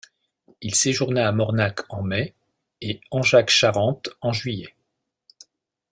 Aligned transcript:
Il 0.61 0.73
séjourna 0.73 1.27
à 1.27 1.31
Mornac 1.31 1.81
en 1.89 2.01
mai 2.01 2.33
et 2.81 2.99
Angeac-Charente 3.11 4.09
en 4.21 4.33
juillet. 4.33 4.73